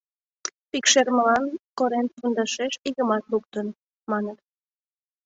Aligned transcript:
Пӱкшермылан 0.69 1.43
корем 1.77 2.07
пундашеш 2.15 2.73
игымат 2.87 3.23
луктын, 3.31 3.67
маныт. 4.11 4.39